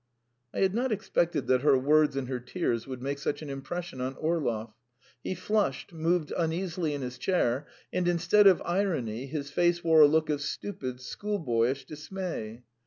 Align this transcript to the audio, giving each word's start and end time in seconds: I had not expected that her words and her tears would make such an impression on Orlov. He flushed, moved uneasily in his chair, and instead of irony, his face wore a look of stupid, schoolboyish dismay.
I 0.51 0.61
had 0.61 0.73
not 0.73 0.91
expected 0.91 1.45
that 1.45 1.61
her 1.61 1.77
words 1.77 2.15
and 2.15 2.27
her 2.27 2.39
tears 2.39 2.87
would 2.87 3.03
make 3.03 3.19
such 3.19 3.43
an 3.43 3.51
impression 3.51 4.01
on 4.01 4.15
Orlov. 4.15 4.73
He 5.23 5.35
flushed, 5.35 5.93
moved 5.93 6.33
uneasily 6.35 6.95
in 6.95 7.03
his 7.03 7.19
chair, 7.19 7.67
and 7.93 8.07
instead 8.07 8.47
of 8.47 8.63
irony, 8.65 9.27
his 9.27 9.51
face 9.51 9.83
wore 9.83 10.01
a 10.01 10.07
look 10.07 10.31
of 10.31 10.41
stupid, 10.41 11.01
schoolboyish 11.01 11.85
dismay. 11.85 12.63